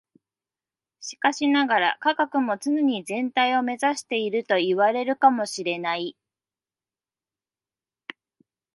[0.99, 6.17] しかしながら、科学も常に全体を目指しているといわれるかも知れない。